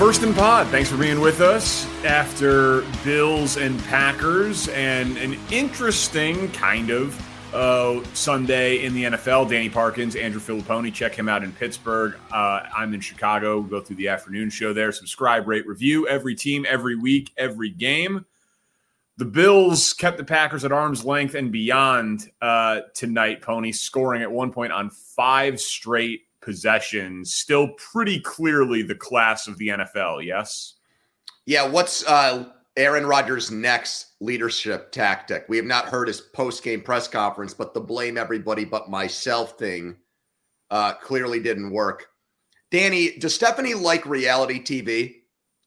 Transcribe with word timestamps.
First 0.00 0.22
and 0.22 0.34
Pod, 0.34 0.66
thanks 0.68 0.88
for 0.88 0.96
being 0.96 1.20
with 1.20 1.42
us 1.42 1.86
after 2.06 2.80
Bills 3.04 3.58
and 3.58 3.78
Packers 3.84 4.66
and 4.68 5.18
an 5.18 5.38
interesting 5.50 6.50
kind 6.52 6.88
of 6.88 7.54
uh, 7.54 8.02
Sunday 8.14 8.82
in 8.82 8.94
the 8.94 9.04
NFL. 9.04 9.50
Danny 9.50 9.68
Parkins, 9.68 10.16
Andrew 10.16 10.40
Fillipponi, 10.40 10.90
check 10.90 11.14
him 11.14 11.28
out 11.28 11.44
in 11.44 11.52
Pittsburgh. 11.52 12.16
Uh, 12.32 12.62
I'm 12.74 12.94
in 12.94 13.00
Chicago. 13.00 13.60
We'll 13.60 13.68
go 13.68 13.82
through 13.82 13.96
the 13.96 14.08
afternoon 14.08 14.48
show 14.48 14.72
there. 14.72 14.90
Subscribe, 14.90 15.46
rate, 15.46 15.66
review 15.66 16.08
every 16.08 16.34
team, 16.34 16.64
every 16.66 16.96
week, 16.96 17.30
every 17.36 17.68
game. 17.68 18.24
The 19.18 19.26
Bills 19.26 19.92
kept 19.92 20.16
the 20.16 20.24
Packers 20.24 20.64
at 20.64 20.72
arm's 20.72 21.04
length 21.04 21.34
and 21.34 21.52
beyond 21.52 22.30
uh, 22.40 22.80
tonight, 22.94 23.42
Pony, 23.42 23.70
scoring 23.70 24.22
at 24.22 24.32
one 24.32 24.50
point 24.50 24.72
on 24.72 24.88
five 24.88 25.60
straight 25.60 26.22
possessions. 26.42 27.34
Still 27.34 27.68
pretty 27.92 28.20
clearly 28.20 28.82
the 28.82 28.94
class 28.94 29.46
of 29.46 29.58
the 29.58 29.68
NFL, 29.68 30.24
yes? 30.24 30.74
Yeah, 31.46 31.66
what's 31.68 32.06
uh, 32.06 32.50
Aaron 32.76 33.06
Rodgers' 33.06 33.50
next 33.50 34.14
leadership 34.20 34.92
tactic? 34.92 35.44
We 35.48 35.56
have 35.56 35.66
not 35.66 35.86
heard 35.86 36.08
his 36.08 36.20
post 36.20 36.62
game 36.62 36.80
press 36.82 37.08
conference, 37.08 37.54
but 37.54 37.74
the 37.74 37.80
blame 37.80 38.16
everybody 38.16 38.64
but 38.64 38.90
myself 38.90 39.58
thing 39.58 39.96
uh, 40.70 40.94
clearly 40.94 41.40
didn't 41.40 41.70
work. 41.70 42.06
Danny, 42.70 43.18
does 43.18 43.34
Stephanie 43.34 43.74
like 43.74 44.06
reality 44.06 44.62
TV? 44.62 45.16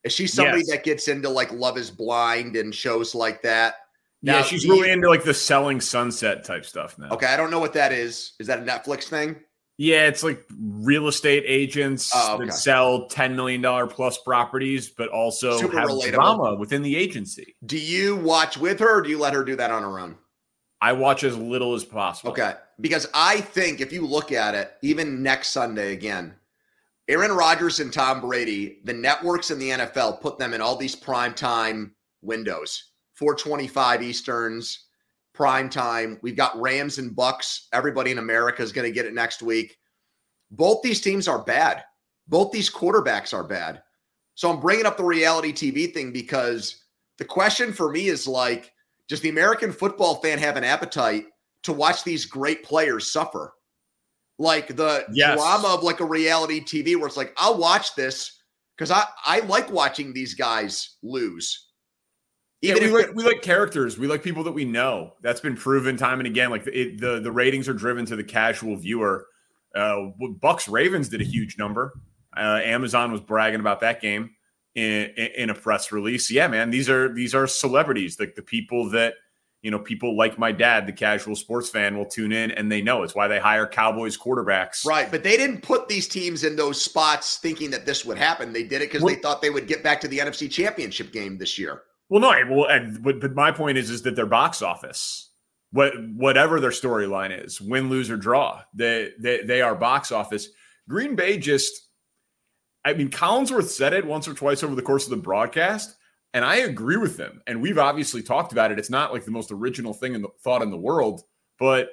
Is 0.04 0.12
she 0.12 0.26
somebody 0.26 0.58
Yes. 0.58 0.70
that 0.70 0.84
gets 0.84 1.08
into 1.08 1.28
like 1.28 1.52
Love 1.52 1.76
is 1.78 1.90
Blind 1.90 2.56
and 2.56 2.74
shows 2.74 3.14
like 3.14 3.42
that? 3.42 3.74
yeah, 4.22 4.42
she's 4.42 4.66
really 4.66 4.90
into 4.90 5.08
like 5.08 5.22
the 5.22 5.34
selling 5.34 5.82
sunset 5.82 6.44
type 6.44 6.64
stuff 6.64 6.98
now. 6.98 7.10
Okay, 7.10 7.26
I 7.26 7.36
don't 7.36 7.50
know 7.50 7.58
what 7.58 7.74
that 7.74 7.92
is. 7.92 8.32
Is 8.40 8.46
that 8.46 8.58
a 8.58 8.62
Netflix 8.62 9.04
thing? 9.04 9.36
Yeah, 9.76 10.06
it's 10.06 10.22
like 10.22 10.44
real 10.56 11.08
estate 11.08 11.42
agents 11.46 12.12
Oh, 12.14 12.34
okay. 12.36 12.46
that 12.46 12.52
sell 12.52 13.08
$10 13.08 13.34
million 13.34 13.88
plus 13.88 14.18
properties, 14.18 14.88
but 14.88 15.08
also 15.08 15.58
Super 15.58 15.80
have 15.80 15.88
relatable. 15.88 16.12
drama 16.12 16.54
within 16.54 16.82
the 16.82 16.94
agency. 16.96 17.56
Do 17.66 17.76
you 17.78 18.14
watch 18.16 18.56
with 18.56 18.78
her 18.78 18.98
or 18.98 19.02
do 19.02 19.10
you 19.10 19.18
let 19.18 19.34
her 19.34 19.42
do 19.44 19.56
that 19.56 19.72
on 19.72 19.82
her 19.82 19.98
own? 19.98 20.16
I 20.80 20.92
watch 20.92 21.24
as 21.24 21.36
little 21.36 21.74
as 21.74 21.84
possible. 21.84 22.30
Okay. 22.32 22.54
Because 22.80 23.08
I 23.14 23.40
think 23.40 23.80
if 23.80 23.92
you 23.92 24.06
look 24.06 24.30
at 24.32 24.54
it, 24.54 24.72
even 24.82 25.22
next 25.22 25.48
Sunday 25.50 25.92
again, 25.92 26.34
Aaron 27.08 27.32
Rodgers 27.32 27.80
and 27.80 27.92
Tom 27.92 28.20
Brady, 28.20 28.78
the 28.84 28.92
networks 28.92 29.50
in 29.50 29.58
the 29.58 29.70
NFL 29.70 30.20
put 30.20 30.38
them 30.38 30.54
in 30.54 30.60
all 30.60 30.76
these 30.76 30.94
prime 30.94 31.34
time 31.34 31.94
windows 32.22 32.90
425 33.14 34.02
Easterns, 34.02 34.84
prime 35.34 35.68
time. 35.68 36.18
We've 36.22 36.36
got 36.36 36.58
Rams 36.60 36.98
and 36.98 37.14
Bucks. 37.14 37.68
Everybody 37.72 38.12
in 38.12 38.18
America 38.18 38.62
is 38.62 38.72
going 38.72 38.86
to 38.88 38.94
get 38.94 39.04
it 39.06 39.14
next 39.14 39.42
week. 39.42 39.76
Both 40.50 40.82
these 40.82 41.00
teams 41.00 41.28
are 41.28 41.42
bad. 41.42 41.84
Both 42.28 42.52
these 42.52 42.70
quarterbacks 42.70 43.34
are 43.34 43.44
bad. 43.44 43.82
So 44.36 44.50
I'm 44.50 44.60
bringing 44.60 44.86
up 44.86 44.96
the 44.96 45.04
reality 45.04 45.52
TV 45.52 45.92
thing 45.92 46.12
because 46.12 46.84
the 47.18 47.24
question 47.24 47.72
for 47.72 47.90
me 47.90 48.06
is 48.08 48.26
like, 48.26 48.72
does 49.08 49.20
the 49.20 49.28
American 49.28 49.72
football 49.72 50.16
fan 50.16 50.38
have 50.38 50.56
an 50.56 50.64
appetite 50.64 51.26
to 51.64 51.72
watch 51.72 52.04
these 52.04 52.24
great 52.24 52.64
players 52.64 53.12
suffer? 53.12 53.52
Like 54.38 54.74
the 54.76 55.04
Yes. 55.12 55.36
drama 55.38 55.68
of 55.68 55.82
like 55.82 56.00
a 56.00 56.04
reality 56.06 56.60
TV 56.60 56.96
where 56.96 57.06
it's 57.06 57.16
like, 57.16 57.34
I'll 57.36 57.58
watch 57.58 57.94
this 57.94 58.40
because 58.76 58.90
I, 58.90 59.04
I 59.24 59.40
like 59.40 59.70
watching 59.70 60.12
these 60.12 60.34
guys 60.34 60.96
lose. 61.02 61.63
Yeah, 62.64 62.74
we 62.74 62.90
like 62.90 63.14
we 63.14 63.24
like 63.24 63.42
characters. 63.42 63.98
We 63.98 64.06
like 64.06 64.22
people 64.22 64.44
that 64.44 64.52
we 64.52 64.64
know. 64.64 65.14
That's 65.22 65.40
been 65.40 65.56
proven 65.56 65.96
time 65.96 66.20
and 66.20 66.26
again. 66.26 66.50
Like 66.50 66.66
it, 66.66 67.00
the 67.00 67.20
the 67.20 67.30
ratings 67.30 67.68
are 67.68 67.74
driven 67.74 68.06
to 68.06 68.16
the 68.16 68.24
casual 68.24 68.76
viewer. 68.76 69.26
Uh, 69.74 70.10
Bucks 70.40 70.68
Ravens 70.68 71.08
did 71.08 71.20
a 71.20 71.24
huge 71.24 71.58
number. 71.58 71.92
Uh, 72.36 72.60
Amazon 72.64 73.12
was 73.12 73.20
bragging 73.20 73.60
about 73.60 73.80
that 73.80 74.00
game 74.00 74.30
in, 74.74 75.10
in 75.16 75.26
in 75.36 75.50
a 75.50 75.54
press 75.54 75.92
release. 75.92 76.30
Yeah, 76.30 76.48
man, 76.48 76.70
these 76.70 76.88
are 76.88 77.12
these 77.12 77.34
are 77.34 77.46
celebrities. 77.46 78.18
Like 78.18 78.34
the 78.34 78.42
people 78.42 78.88
that 78.90 79.14
you 79.64 79.70
know, 79.70 79.78
people 79.78 80.14
like 80.14 80.38
my 80.38 80.52
dad, 80.52 80.86
the 80.86 80.92
casual 80.92 81.34
sports 81.34 81.70
fan, 81.70 81.96
will 81.96 82.04
tune 82.04 82.32
in 82.32 82.50
and 82.50 82.70
they 82.70 82.82
know 82.82 83.02
it's 83.02 83.14
why 83.14 83.26
they 83.28 83.38
hire 83.38 83.66
Cowboys 83.66 84.16
quarterbacks. 84.16 84.84
Right, 84.84 85.10
but 85.10 85.22
they 85.22 85.38
didn't 85.38 85.62
put 85.62 85.88
these 85.88 86.06
teams 86.06 86.44
in 86.44 86.54
those 86.54 86.80
spots 86.80 87.38
thinking 87.38 87.70
that 87.70 87.86
this 87.86 88.04
would 88.04 88.18
happen. 88.18 88.52
They 88.52 88.62
did 88.62 88.82
it 88.82 88.92
because 88.92 89.02
they 89.02 89.14
thought 89.14 89.40
they 89.40 89.48
would 89.48 89.66
get 89.66 89.82
back 89.82 90.02
to 90.02 90.08
the 90.08 90.18
NFC 90.18 90.50
Championship 90.50 91.12
game 91.12 91.38
this 91.38 91.58
year. 91.58 91.82
Well, 92.08 92.20
no, 92.20 92.54
well, 92.54 92.68
and, 92.70 93.02
but 93.02 93.20
but 93.20 93.34
my 93.34 93.50
point 93.50 93.78
is 93.78 93.90
is 93.90 94.02
that 94.02 94.16
their 94.16 94.26
box 94.26 94.62
office, 94.62 95.30
what 95.72 95.92
whatever 96.14 96.60
their 96.60 96.70
storyline 96.70 97.44
is, 97.44 97.60
win, 97.60 97.88
lose 97.88 98.10
or 98.10 98.16
draw, 98.16 98.62
they 98.74 99.12
they 99.18 99.42
they 99.42 99.62
are 99.62 99.74
box 99.74 100.12
office. 100.12 100.48
Green 100.88 101.16
Bay 101.16 101.38
just, 101.38 101.88
I 102.84 102.92
mean, 102.92 103.08
Collinsworth 103.08 103.68
said 103.68 103.94
it 103.94 104.04
once 104.04 104.28
or 104.28 104.34
twice 104.34 104.62
over 104.62 104.74
the 104.74 104.82
course 104.82 105.04
of 105.04 105.10
the 105.10 105.16
broadcast, 105.16 105.96
and 106.34 106.44
I 106.44 106.56
agree 106.56 106.98
with 106.98 107.16
him. 107.18 107.40
And 107.46 107.62
we've 107.62 107.78
obviously 107.78 108.22
talked 108.22 108.52
about 108.52 108.70
it. 108.70 108.78
It's 108.78 108.90
not 108.90 109.12
like 109.12 109.24
the 109.24 109.30
most 109.30 109.50
original 109.50 109.94
thing 109.94 110.14
in 110.14 110.20
the 110.20 110.28
thought 110.42 110.60
in 110.62 110.70
the 110.70 110.76
world, 110.76 111.22
but 111.58 111.88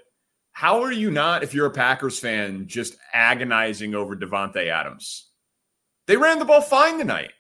how 0.52 0.82
are 0.82 0.92
you 0.92 1.10
not, 1.10 1.44
if 1.44 1.54
you're 1.54 1.68
a 1.68 1.72
Packers 1.72 2.20
fan, 2.20 2.68
just 2.68 2.98
agonizing 3.14 3.96
over 3.96 4.18
Davante 4.18 4.68
Adams? 4.68 5.30
They 6.08 6.18
ran 6.18 6.40
the 6.40 6.46
ball 6.46 6.62
fine 6.62 6.98
tonight. 6.98 7.32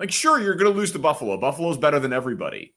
Like, 0.00 0.10
sure, 0.10 0.40
you're 0.40 0.56
going 0.56 0.72
to 0.72 0.78
lose 0.78 0.92
to 0.92 0.98
Buffalo. 0.98 1.36
Buffalo's 1.36 1.78
better 1.78 2.00
than 2.00 2.12
everybody. 2.12 2.74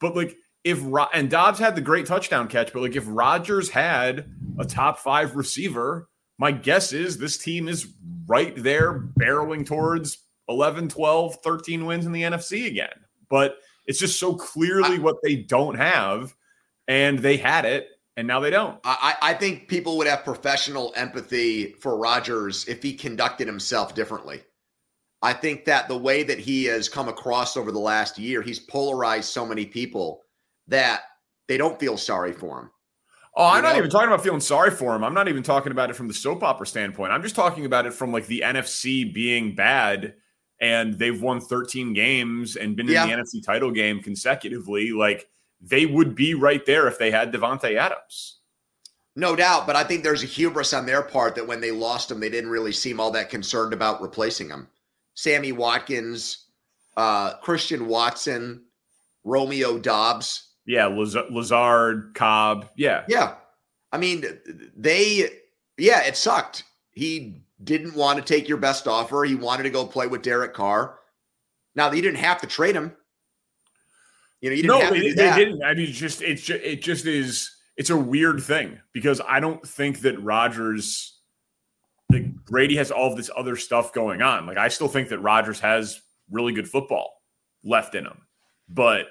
But, 0.00 0.14
like, 0.14 0.36
if, 0.64 0.78
Ro- 0.82 1.08
and 1.12 1.30
Doubs 1.30 1.58
had 1.58 1.74
the 1.74 1.80
great 1.80 2.06
touchdown 2.06 2.48
catch, 2.48 2.72
but, 2.72 2.82
like, 2.82 2.96
if 2.96 3.04
Rodgers 3.06 3.68
had 3.68 4.30
a 4.58 4.64
top 4.64 4.98
five 4.98 5.36
receiver, 5.36 6.08
my 6.38 6.52
guess 6.52 6.92
is 6.92 7.18
this 7.18 7.38
team 7.38 7.68
is 7.68 7.88
right 8.26 8.54
there 8.56 9.08
barreling 9.18 9.66
towards 9.66 10.18
11, 10.48 10.88
12, 10.88 11.36
13 11.42 11.86
wins 11.86 12.06
in 12.06 12.12
the 12.12 12.22
NFC 12.22 12.66
again. 12.66 12.88
But 13.28 13.58
it's 13.86 13.98
just 13.98 14.18
so 14.18 14.34
clearly 14.34 14.98
what 14.98 15.16
they 15.22 15.36
don't 15.36 15.76
have. 15.76 16.34
And 16.88 17.18
they 17.18 17.36
had 17.36 17.64
it, 17.66 17.88
and 18.16 18.26
now 18.26 18.40
they 18.40 18.50
don't. 18.50 18.78
I, 18.84 19.14
I 19.22 19.30
I 19.30 19.34
think 19.34 19.68
people 19.68 19.96
would 19.98 20.08
have 20.08 20.24
professional 20.24 20.92
empathy 20.96 21.72
for 21.74 21.96
Rodgers 21.96 22.66
if 22.66 22.82
he 22.82 22.94
conducted 22.94 23.46
himself 23.46 23.94
differently. 23.94 24.42
I 25.22 25.32
think 25.34 25.64
that 25.66 25.86
the 25.88 25.96
way 25.98 26.22
that 26.22 26.38
he 26.38 26.64
has 26.64 26.88
come 26.88 27.08
across 27.08 27.56
over 27.56 27.70
the 27.72 27.78
last 27.78 28.18
year, 28.18 28.40
he's 28.42 28.58
polarized 28.58 29.28
so 29.30 29.44
many 29.44 29.66
people 29.66 30.22
that 30.68 31.02
they 31.46 31.58
don't 31.58 31.78
feel 31.78 31.96
sorry 31.96 32.32
for 32.32 32.60
him. 32.60 32.70
Oh, 33.36 33.44
I'm 33.46 33.56
You 33.56 33.62
not 33.62 33.72
know? 33.72 33.78
even 33.78 33.90
talking 33.90 34.08
about 34.08 34.22
feeling 34.22 34.40
sorry 34.40 34.70
for 34.70 34.94
him. 34.94 35.04
I'm 35.04 35.14
not 35.14 35.28
even 35.28 35.42
talking 35.42 35.72
about 35.72 35.90
it 35.90 35.94
from 35.94 36.08
the 36.08 36.14
soap 36.14 36.42
opera 36.42 36.66
standpoint. 36.66 37.12
I'm 37.12 37.22
just 37.22 37.36
talking 37.36 37.66
about 37.66 37.86
it 37.86 37.92
from 37.92 38.12
like 38.12 38.26
the 38.26 38.42
NFC 38.44 39.12
being 39.12 39.54
bad 39.54 40.14
and 40.60 40.94
they've 40.98 41.20
won 41.20 41.40
13 41.40 41.92
games 41.92 42.56
and 42.56 42.74
been 42.76 42.88
Yeah. 42.88 43.04
in 43.04 43.10
the 43.10 43.16
NFC 43.16 43.42
title 43.44 43.70
game 43.70 44.02
consecutively. 44.02 44.90
Like 44.90 45.28
they 45.60 45.86
would 45.86 46.14
be 46.14 46.34
right 46.34 46.64
there 46.64 46.88
if 46.88 46.98
they 46.98 47.10
had 47.10 47.32
Davante 47.32 47.76
Adams. 47.76 48.38
No 49.16 49.36
doubt, 49.36 49.66
but 49.66 49.76
I 49.76 49.84
think 49.84 50.02
there's 50.02 50.22
a 50.22 50.26
hubris 50.26 50.72
on 50.72 50.86
their 50.86 51.02
part 51.02 51.34
that 51.34 51.46
when 51.46 51.60
they 51.60 51.70
lost 51.72 52.10
him, 52.10 52.20
they 52.20 52.30
didn't 52.30 52.50
really 52.50 52.72
seem 52.72 53.00
all 53.00 53.10
that 53.10 53.28
concerned 53.28 53.72
about 53.72 54.00
replacing 54.00 54.48
him. 54.48 54.68
Sammy 55.14 55.52
Watkins, 55.52 56.46
uh, 56.96 57.34
Christian 57.38 57.86
Watson, 57.86 58.64
Romeo 59.24 59.78
Doubs. 59.78 60.48
Yeah, 60.66 60.86
Laz- 60.86 61.16
Lazard, 61.30 62.12
Cobb. 62.14 62.68
Yeah. 62.76 63.04
Yeah. 63.08 63.34
I 63.92 63.98
mean, 63.98 64.24
they, 64.76 65.28
yeah, 65.76 66.02
it 66.02 66.16
sucked. 66.16 66.64
He 66.92 67.42
didn't 67.64 67.94
want 67.94 68.18
to 68.18 68.24
take 68.24 68.48
your 68.48 68.58
best 68.58 68.86
offer. 68.86 69.24
He 69.24 69.34
wanted 69.34 69.64
to 69.64 69.70
go 69.70 69.84
play 69.84 70.06
with 70.06 70.22
Derek 70.22 70.54
Carr. 70.54 70.98
Now, 71.74 71.90
you 71.92 72.02
didn't 72.02 72.18
have 72.18 72.40
to 72.40 72.46
trade 72.46 72.74
him. 72.74 72.96
You 74.40 74.50
know, 74.50 74.56
you 74.56 74.62
didn't 74.62 74.78
no, 74.78 74.80
have 74.80 74.94
to 74.94 75.00
they, 75.00 75.08
do 75.08 75.14
they 75.14 75.22
that. 75.24 75.36
didn't. 75.36 75.62
I 75.62 75.74
mean, 75.74 75.88
it's 75.88 75.98
just 75.98 76.22
it's 76.22 76.42
just, 76.42 76.62
it 76.62 76.82
just 76.82 77.04
is. 77.06 77.50
It's 77.76 77.90
a 77.90 77.96
weird 77.96 78.42
thing 78.42 78.78
because 78.92 79.20
I 79.26 79.40
don't 79.40 79.66
think 79.66 80.00
that 80.00 80.20
Rodgers, 80.22 81.19
like 82.10 82.34
Brady, 82.46 82.76
has 82.76 82.90
all 82.90 83.10
of 83.10 83.16
this 83.16 83.30
other 83.36 83.56
stuff 83.56 83.92
going 83.92 84.22
on. 84.22 84.46
Like 84.46 84.58
I 84.58 84.68
still 84.68 84.88
think 84.88 85.08
that 85.08 85.20
Rodgers 85.20 85.60
has 85.60 86.00
really 86.30 86.52
good 86.52 86.68
football 86.68 87.22
left 87.64 87.94
in 87.94 88.04
him, 88.04 88.22
but 88.68 89.06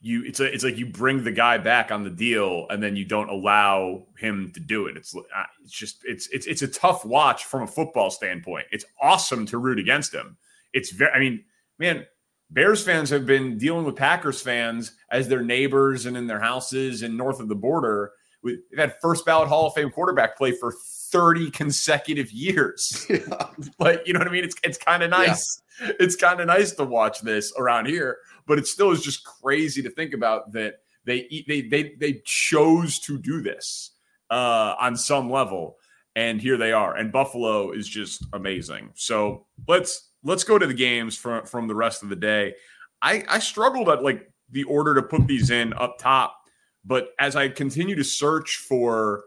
you 0.00 0.24
it's 0.24 0.40
a, 0.40 0.52
it's 0.52 0.64
like 0.64 0.76
you 0.76 0.86
bring 0.86 1.22
the 1.22 1.30
guy 1.30 1.58
back 1.58 1.92
on 1.92 2.02
the 2.02 2.10
deal 2.10 2.66
and 2.70 2.82
then 2.82 2.96
you 2.96 3.04
don't 3.04 3.28
allow 3.28 4.04
him 4.18 4.50
to 4.52 4.60
do 4.60 4.86
it. 4.86 4.96
It's 4.96 5.14
it's 5.62 5.72
just 5.72 5.98
it's 6.04 6.28
it's 6.32 6.46
it's 6.46 6.62
a 6.62 6.68
tough 6.68 7.04
watch 7.04 7.44
from 7.44 7.62
a 7.62 7.68
football 7.68 8.10
standpoint. 8.10 8.66
It's 8.72 8.84
awesome 9.00 9.46
to 9.46 9.58
root 9.58 9.78
against 9.78 10.12
him. 10.12 10.36
It's 10.72 10.90
very 10.90 11.12
I 11.12 11.20
mean, 11.20 11.44
man, 11.78 12.04
Bears 12.50 12.84
fans 12.84 13.10
have 13.10 13.26
been 13.26 13.56
dealing 13.58 13.84
with 13.84 13.94
Packers 13.94 14.42
fans 14.42 14.92
as 15.10 15.28
their 15.28 15.42
neighbors 15.42 16.06
and 16.06 16.16
in 16.16 16.26
their 16.26 16.40
houses 16.40 17.02
and 17.02 17.16
north 17.16 17.38
of 17.38 17.48
the 17.48 17.54
border. 17.54 18.10
We've 18.42 18.58
had 18.76 18.96
first 19.00 19.24
ballot 19.24 19.48
Hall 19.48 19.68
of 19.68 19.74
Fame 19.74 19.90
quarterback 19.90 20.36
play 20.36 20.50
for 20.50 20.74
30 21.12 21.50
consecutive 21.50 22.32
years. 22.32 23.06
like, 23.78 24.02
you 24.06 24.12
know 24.12 24.18
what 24.18 24.28
I 24.28 24.32
mean? 24.32 24.44
It's 24.44 24.56
it's 24.64 24.78
kind 24.78 25.02
of 25.02 25.10
nice. 25.10 25.62
It's 25.80 26.16
kind 26.16 26.40
of 26.40 26.46
nice 26.46 26.72
to 26.72 26.84
watch 26.84 27.20
this 27.20 27.52
around 27.56 27.86
here, 27.86 28.18
but 28.46 28.58
it 28.58 28.66
still 28.66 28.90
is 28.90 29.02
just 29.02 29.24
crazy 29.24 29.82
to 29.82 29.90
think 29.90 30.14
about 30.14 30.52
that 30.52 30.76
they 31.04 31.44
they 31.46 31.62
they 31.62 31.94
they 32.00 32.22
chose 32.24 32.98
to 33.00 33.18
do 33.18 33.42
this 33.42 33.90
uh 34.30 34.74
on 34.80 34.96
some 34.96 35.30
level 35.30 35.76
and 36.14 36.40
here 36.40 36.56
they 36.56 36.72
are. 36.72 36.96
And 36.96 37.12
Buffalo 37.12 37.72
is 37.72 37.88
just 37.88 38.24
amazing. 38.32 38.90
So, 38.94 39.46
let's 39.66 40.10
let's 40.22 40.44
go 40.44 40.58
to 40.58 40.66
the 40.66 40.74
games 40.74 41.16
from 41.16 41.46
from 41.46 41.68
the 41.68 41.74
rest 41.74 42.02
of 42.02 42.08
the 42.08 42.16
day. 42.16 42.54
I 43.00 43.24
I 43.28 43.38
struggled 43.38 43.88
at 43.88 44.02
like 44.02 44.30
the 44.50 44.64
order 44.64 44.94
to 44.94 45.02
put 45.02 45.26
these 45.26 45.50
in 45.50 45.72
up 45.74 45.98
top, 45.98 46.36
but 46.84 47.08
as 47.18 47.36
I 47.36 47.48
continue 47.48 47.96
to 47.96 48.04
search 48.04 48.64
for 48.68 49.24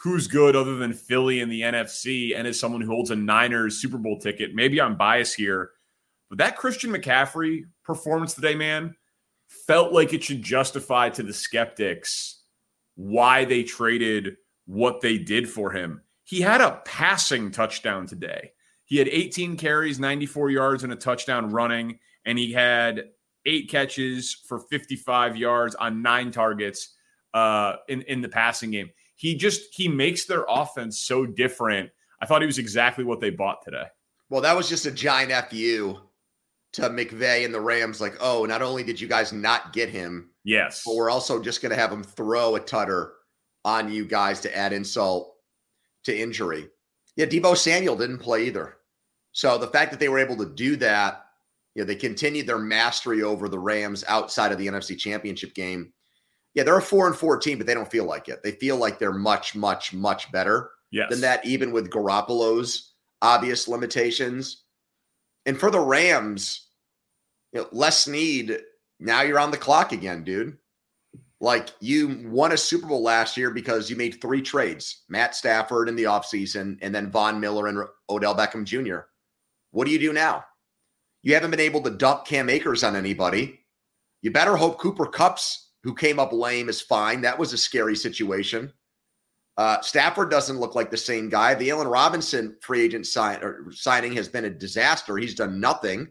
who's 0.00 0.28
good 0.28 0.54
other 0.54 0.76
than 0.76 0.92
Philly 0.92 1.40
in 1.40 1.48
the 1.48 1.62
NFC 1.62 2.36
and 2.36 2.46
as 2.46 2.58
someone 2.58 2.80
who 2.80 2.90
holds 2.90 3.10
a 3.10 3.16
Niners 3.16 3.78
Super 3.78 3.98
Bowl 3.98 4.18
ticket, 4.18 4.54
maybe 4.54 4.80
I'm 4.80 4.96
biased 4.96 5.34
here, 5.34 5.70
but 6.28 6.38
that 6.38 6.56
Christian 6.56 6.92
McCaffrey 6.92 7.64
performance 7.84 8.34
today, 8.34 8.54
man, 8.54 8.94
felt 9.48 9.92
like 9.92 10.12
it 10.12 10.22
should 10.22 10.42
justify 10.42 11.08
to 11.10 11.22
the 11.22 11.32
skeptics 11.32 12.42
why 12.94 13.44
they 13.44 13.62
traded 13.62 14.36
what 14.66 15.00
they 15.00 15.18
did 15.18 15.48
for 15.48 15.70
him. 15.70 16.02
He 16.24 16.40
had 16.40 16.60
a 16.60 16.80
passing 16.84 17.50
touchdown 17.50 18.06
today. 18.06 18.52
He 18.84 18.98
had 18.98 19.08
18 19.08 19.56
carries, 19.56 19.98
94 19.98 20.50
yards, 20.50 20.84
and 20.84 20.92
a 20.92 20.96
touchdown 20.96 21.50
running, 21.50 21.98
and 22.24 22.38
he 22.38 22.52
had 22.52 23.04
eight 23.46 23.70
catches 23.70 24.34
for 24.46 24.60
55 24.60 25.36
yards 25.36 25.74
on 25.74 26.02
nine 26.02 26.30
targets 26.30 26.94
uh, 27.34 27.76
in 27.88 28.02
in 28.02 28.20
the 28.20 28.28
passing 28.28 28.70
game. 28.70 28.90
He 29.18 29.34
just 29.34 29.74
he 29.74 29.88
makes 29.88 30.26
their 30.26 30.44
offense 30.48 31.00
so 31.00 31.26
different. 31.26 31.90
I 32.22 32.26
thought 32.26 32.40
he 32.40 32.46
was 32.46 32.58
exactly 32.58 33.02
what 33.02 33.18
they 33.20 33.30
bought 33.30 33.64
today. 33.64 33.86
Well, 34.30 34.40
that 34.42 34.56
was 34.56 34.68
just 34.68 34.86
a 34.86 34.92
giant 34.92 35.32
fu 35.50 35.98
to 36.74 36.82
McVay 36.82 37.44
and 37.44 37.52
the 37.52 37.60
Rams. 37.60 38.00
Like, 38.00 38.16
oh, 38.20 38.44
not 38.44 38.62
only 38.62 38.84
did 38.84 39.00
you 39.00 39.08
guys 39.08 39.32
not 39.32 39.72
get 39.72 39.88
him, 39.88 40.30
Yes, 40.44 40.82
but 40.86 40.94
we're 40.94 41.10
also 41.10 41.42
just 41.42 41.60
going 41.60 41.70
to 41.70 41.80
have 41.80 41.90
him 41.90 42.04
throw 42.04 42.54
a 42.54 42.60
tutter 42.60 43.14
on 43.64 43.92
you 43.92 44.04
guys 44.06 44.38
to 44.42 44.56
add 44.56 44.72
insult 44.72 45.34
to 46.04 46.16
injury. 46.16 46.68
Yeah, 47.16 47.26
Deebo 47.26 47.56
Samuel 47.56 47.96
didn't 47.96 48.18
play 48.18 48.46
either. 48.46 48.76
So 49.32 49.58
the 49.58 49.66
fact 49.66 49.90
that 49.90 49.98
they 49.98 50.08
were 50.08 50.20
able 50.20 50.36
to 50.36 50.54
do 50.54 50.76
that, 50.76 51.24
you 51.74 51.82
know, 51.82 51.86
they 51.86 51.96
continued 51.96 52.46
their 52.46 52.60
mastery 52.60 53.24
over 53.24 53.48
the 53.48 53.58
Rams 53.58 54.04
outside 54.06 54.52
of 54.52 54.58
the 54.58 54.68
NFC 54.68 54.96
Championship 54.96 55.54
game. 55.54 55.92
Yeah, 56.58 56.64
they're 56.64 56.76
a 56.76 56.82
four 56.82 57.06
and 57.06 57.14
four 57.14 57.36
team, 57.36 57.56
but 57.56 57.68
they 57.68 57.74
don't 57.74 57.88
feel 57.88 58.04
like 58.04 58.28
it. 58.28 58.42
They 58.42 58.50
feel 58.50 58.78
like 58.78 58.98
they're 58.98 59.12
much, 59.12 59.54
much, 59.54 59.94
much 59.94 60.32
better 60.32 60.70
yes. 60.90 61.08
than 61.08 61.20
that, 61.20 61.46
even 61.46 61.70
with 61.70 61.88
Garoppolo's 61.88 62.94
obvious 63.22 63.68
limitations. 63.68 64.64
And 65.46 65.56
for 65.56 65.70
the 65.70 65.78
Rams, 65.78 66.66
you 67.52 67.60
know, 67.60 67.68
Les 67.70 68.02
Snead, 68.02 68.58
now 68.98 69.22
you're 69.22 69.38
on 69.38 69.52
the 69.52 69.56
clock 69.56 69.92
again, 69.92 70.24
dude. 70.24 70.58
Like 71.40 71.68
you 71.78 72.26
won 72.28 72.50
a 72.50 72.56
Super 72.56 72.88
Bowl 72.88 73.04
last 73.04 73.36
year 73.36 73.52
because 73.52 73.88
you 73.88 73.94
made 73.94 74.20
three 74.20 74.42
trades 74.42 75.04
Matt 75.08 75.36
Stafford 75.36 75.88
in 75.88 75.94
the 75.94 76.04
offseason 76.04 76.76
and 76.82 76.92
then 76.92 77.12
Von 77.12 77.38
Miller 77.38 77.68
and 77.68 77.84
Odell 78.10 78.34
Beckham 78.34 78.64
Jr. 78.64 79.06
What 79.70 79.84
do 79.84 79.92
you 79.92 80.00
do 80.00 80.12
now? 80.12 80.44
You 81.22 81.34
haven't 81.34 81.52
been 81.52 81.60
able 81.60 81.82
to 81.82 81.90
dump 81.90 82.24
Cam 82.24 82.50
Akers 82.50 82.82
on 82.82 82.96
anybody. 82.96 83.60
You 84.22 84.32
better 84.32 84.56
hope 84.56 84.80
Cooper 84.80 85.06
Kupps, 85.06 85.67
who 85.82 85.94
came 85.94 86.18
up 86.18 86.32
lame, 86.32 86.68
is 86.68 86.80
fine. 86.80 87.20
That 87.20 87.38
was 87.38 87.52
a 87.52 87.58
scary 87.58 87.96
situation. 87.96 88.72
Uh, 89.56 89.80
Stafford 89.80 90.30
doesn't 90.30 90.60
look 90.60 90.76
like 90.76 90.90
the 90.90 90.96
same 90.96 91.28
guy. 91.28 91.54
The 91.54 91.70
Allen 91.70 91.88
Robinson 91.88 92.56
free 92.62 92.80
agent 92.80 93.06
sign, 93.06 93.40
signing 93.72 94.12
has 94.14 94.28
been 94.28 94.44
a 94.44 94.50
disaster. 94.50 95.16
He's 95.16 95.34
done 95.34 95.58
nothing. 95.58 96.06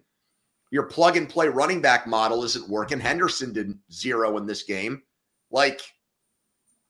Your 0.70 0.84
plug 0.84 1.16
and 1.16 1.30
play 1.30 1.48
running 1.48 1.82
back 1.82 2.08
model 2.08 2.44
isn't 2.44 2.68
working. 2.68 3.00
Henderson 3.00 3.54
did 3.54 3.74
zero 3.90 4.38
in 4.38 4.46
this 4.46 4.64
game. 4.64 5.02
Like 5.50 5.82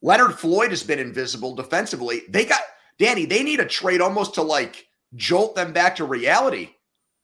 Leonard 0.02 0.34
Floyd 0.34 0.72
has 0.72 0.82
been 0.82 0.98
invisible 0.98 1.54
defensively. 1.56 2.24
They 2.30 2.46
got 2.46 2.62
Danny, 2.98 3.26
they 3.26 3.44
need 3.44 3.60
a 3.60 3.66
trade 3.66 4.02
almost 4.02 4.34
to 4.36 4.42
like 4.42 4.88
jolt 5.16 5.56
them 5.56 5.74
back 5.74 5.96
to 5.98 6.06
reality, 6.06 6.72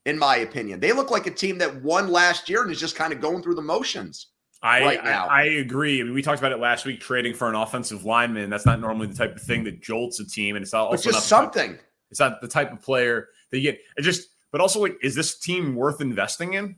in 0.05 0.17
my 0.17 0.37
opinion. 0.37 0.79
They 0.79 0.91
look 0.91 1.09
like 1.09 1.25
a 1.25 1.31
team 1.31 1.57
that 1.57 1.81
won 1.81 2.09
last 2.09 2.49
year 2.49 2.61
and 2.61 2.71
is 2.71 2.79
just 2.79 2.95
kind 2.95 3.11
of 3.11 3.21
going 3.21 3.41
through 3.41 3.55
the 3.55 3.61
motions. 3.61 4.27
I, 4.63 4.81
right 4.81 5.03
now. 5.03 5.27
I, 5.27 5.41
I 5.41 5.43
agree. 5.43 5.99
I 5.99 6.03
mean, 6.05 6.13
we 6.13 6.21
talked 6.21 6.39
about 6.39 6.53
it 6.53 6.59
last 6.59 6.85
week. 6.85 7.01
Trading 7.01 7.33
for 7.33 7.49
an 7.49 7.55
offensive 7.55 8.05
lineman 8.05 8.49
that's 8.49 8.65
not 8.65 8.79
normally 8.79 9.07
the 9.07 9.15
type 9.15 9.35
of 9.35 9.41
thing 9.41 9.65
that 9.65 9.81
jolts 9.81 10.21
a 10.21 10.25
team, 10.25 10.55
and 10.55 10.63
it's 10.63 10.71
just 10.71 10.79
not 10.81 10.91
the 10.91 11.11
type- 11.11 11.21
something. 11.21 11.79
it's 12.09 12.19
not 12.19 12.39
the 12.41 12.47
type 12.47 12.71
of 12.71 12.81
player 12.81 13.27
that 13.51 13.57
you 13.59 13.71
get. 13.71 13.81
It 13.97 14.03
just, 14.03 14.29
but 14.51 14.61
also 14.61 14.79
like, 14.79 14.97
is 15.03 15.15
this 15.15 15.37
team 15.37 15.75
worth 15.75 15.99
investing 15.99 16.53
in? 16.53 16.77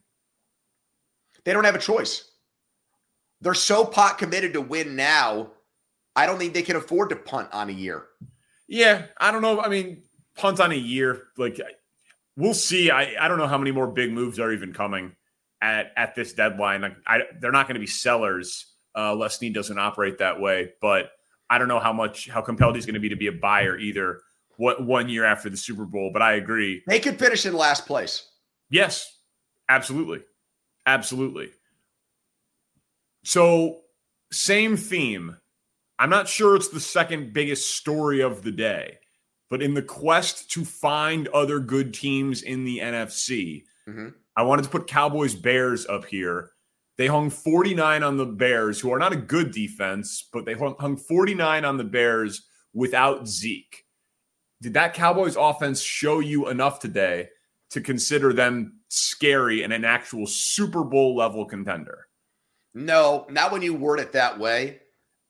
They 1.43 1.53
don't 1.53 1.63
have 1.63 1.75
a 1.75 1.79
choice. 1.79 2.31
They're 3.41 3.53
so 3.53 3.85
pot 3.85 4.17
committed 4.17 4.53
to 4.53 4.61
win 4.61 4.95
now. 4.95 5.51
I 6.15 6.25
don't 6.25 6.39
think 6.39 6.55
they 6.55 6.63
can 6.63 6.77
afford 6.77 7.09
to 7.09 7.15
punt 7.15 7.49
on 7.51 7.69
a 7.69 7.73
year. 7.73 8.05
Yeah, 8.67 9.05
I 9.19 9.31
don't 9.31 9.43
know. 9.43 9.61
I 9.61 9.67
mean, 9.67 10.01
punt 10.35 10.59
on 10.59 10.71
a 10.71 10.75
year, 10.75 11.27
like 11.37 11.61
we'll 12.35 12.55
see. 12.55 12.89
I, 12.89 13.13
I 13.23 13.27
don't 13.27 13.37
know 13.37 13.47
how 13.47 13.59
many 13.59 13.71
more 13.71 13.85
big 13.85 14.11
moves 14.11 14.39
are 14.39 14.51
even 14.51 14.73
coming 14.73 15.15
at 15.65 15.91
at 15.97 16.15
this 16.15 16.33
deadline. 16.33 16.81
Like, 16.81 16.95
I, 17.07 17.21
they're 17.39 17.51
not 17.51 17.67
going 17.67 17.75
to 17.75 17.79
be 17.79 17.87
sellers. 17.87 18.67
Uh, 18.95 19.15
Les 19.15 19.37
Snead 19.37 19.53
doesn't 19.53 19.77
operate 19.77 20.19
that 20.19 20.39
way, 20.39 20.73
but 20.81 21.11
I 21.49 21.57
don't 21.57 21.67
know 21.67 21.79
how 21.79 21.91
much 21.93 22.29
how 22.29 22.41
compelled 22.41 22.75
he's 22.75 22.85
going 22.85 22.93
to 22.93 22.99
be 22.99 23.09
to 23.09 23.15
be 23.15 23.27
a 23.27 23.31
buyer 23.31 23.77
either. 23.77 24.21
What 24.57 24.85
one 24.85 25.09
year 25.09 25.25
after 25.25 25.49
the 25.49 25.57
Super 25.57 25.85
Bowl? 25.85 26.11
But 26.13 26.21
I 26.21 26.33
agree. 26.33 26.81
They 26.87 26.99
could 26.99 27.19
finish 27.19 27.45
in 27.45 27.53
last 27.53 27.85
place. 27.85 28.29
Yes, 28.69 29.17
absolutely, 29.67 30.21
absolutely. 30.85 31.49
So 33.23 33.81
same 34.31 34.77
theme. 34.77 35.35
I'm 35.99 36.09
not 36.09 36.27
sure 36.27 36.55
it's 36.55 36.69
the 36.69 36.79
second 36.79 37.33
biggest 37.33 37.75
story 37.75 38.21
of 38.21 38.43
the 38.43 38.51
day, 38.51 38.99
but 39.49 39.61
in 39.61 39.73
the 39.73 39.81
quest 39.81 40.51
to 40.51 40.63
find 40.65 41.27
other 41.29 41.59
good 41.59 41.93
teams 41.93 42.41
in 42.41 42.63
the 42.65 42.79
NFC, 42.79 43.63
Mhm. 43.87 44.13
I 44.35 44.43
wanted 44.43 44.63
to 44.63 44.69
put 44.69 44.87
Cowboys 44.87 45.35
Bears 45.35 45.85
up 45.87 46.05
here. 46.05 46.51
They 46.97 47.07
hung 47.07 47.29
49 47.29 48.03
on 48.03 48.17
the 48.17 48.25
Bears, 48.25 48.79
who 48.79 48.93
are 48.93 48.99
not 48.99 49.13
a 49.13 49.17
good 49.17 49.51
defense, 49.51 50.27
but 50.31 50.45
they 50.45 50.53
hung 50.53 50.75
hung 50.79 50.97
49 50.97 51.65
on 51.65 51.77
the 51.77 51.83
Bears 51.83 52.45
without 52.73 53.27
Zeke. 53.27 53.83
Did 54.61 54.73
that 54.73 54.93
Cowboys 54.93 55.35
offense 55.35 55.81
show 55.81 56.19
you 56.19 56.49
enough 56.49 56.79
today 56.79 57.29
to 57.71 57.81
consider 57.81 58.31
them 58.31 58.79
scary 58.89 59.63
and 59.63 59.73
an 59.73 59.83
actual 59.83 60.25
Super 60.25 60.83
Bowl 60.83 61.15
level 61.15 61.45
contender? 61.45 62.07
No, 62.73 63.25
not 63.29 63.51
when 63.51 63.61
you 63.61 63.73
word 63.73 63.99
it 63.99 64.11
that 64.13 64.39
way. 64.39 64.79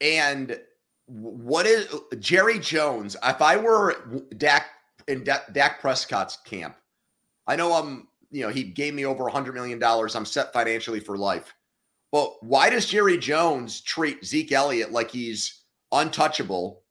And 0.01 0.59
what 1.05 1.65
is 1.65 1.87
Jerry 2.19 2.59
Jones? 2.59 3.15
If 3.23 3.41
I 3.41 3.57
were 3.57 3.95
Dak 4.37 4.67
in 5.07 5.23
Dak 5.23 5.79
Prescott's 5.79 6.37
camp, 6.45 6.75
I 7.47 7.55
know 7.55 7.73
I'm, 7.73 8.07
you 8.31 8.43
know, 8.43 8.49
he 8.49 8.63
gave 8.63 8.93
me 8.93 9.05
over 9.05 9.27
a 9.27 9.31
hundred 9.31 9.55
million 9.55 9.79
dollars. 9.79 10.15
I'm 10.15 10.25
set 10.25 10.53
financially 10.53 10.99
for 10.99 11.17
life. 11.17 11.53
But 12.11 12.41
why 12.43 12.69
does 12.69 12.85
Jerry 12.85 13.17
Jones 13.17 13.81
treat 13.81 14.23
Zeke 14.25 14.51
Elliott 14.51 14.91
like 14.91 15.11
he's 15.11 15.63
untouchable? 15.91 16.83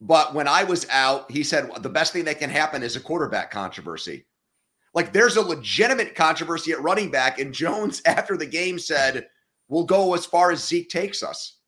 But 0.00 0.34
when 0.34 0.48
I 0.48 0.64
was 0.64 0.86
out, 0.90 1.30
he 1.30 1.42
said 1.44 1.70
the 1.80 1.88
best 1.88 2.12
thing 2.12 2.24
that 2.24 2.38
can 2.38 2.50
happen 2.50 2.82
is 2.82 2.96
a 2.96 3.00
quarterback 3.00 3.50
controversy. 3.50 4.26
Like 4.94 5.12
there's 5.12 5.36
a 5.36 5.42
legitimate 5.42 6.14
controversy 6.14 6.72
at 6.72 6.82
running 6.82 7.10
back, 7.10 7.38
and 7.38 7.54
Jones 7.54 8.02
after 8.06 8.36
the 8.36 8.46
game 8.46 8.78
said, 8.78 9.28
"We'll 9.68 9.84
go 9.84 10.14
as 10.14 10.26
far 10.26 10.50
as 10.50 10.66
Zeke 10.66 10.90
takes 10.90 11.22
us." 11.22 11.58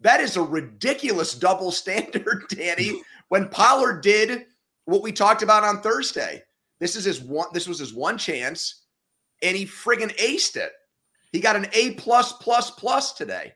That 0.00 0.20
is 0.20 0.36
a 0.36 0.42
ridiculous 0.42 1.34
double 1.34 1.70
standard, 1.72 2.44
Danny. 2.48 3.02
when 3.28 3.48
Pollard 3.48 4.02
did 4.02 4.46
what 4.84 5.02
we 5.02 5.12
talked 5.12 5.42
about 5.42 5.64
on 5.64 5.80
Thursday, 5.80 6.42
this 6.82 6.96
is 6.96 7.04
his 7.04 7.20
one. 7.20 7.46
This 7.52 7.68
was 7.68 7.78
his 7.78 7.94
one 7.94 8.18
chance, 8.18 8.82
and 9.40 9.56
he 9.56 9.64
friggin' 9.64 10.12
aced 10.16 10.56
it. 10.56 10.72
He 11.30 11.38
got 11.38 11.54
an 11.54 11.68
A 11.74 11.92
plus 11.92 12.32
plus 12.32 12.72
plus 12.72 13.12
today. 13.12 13.52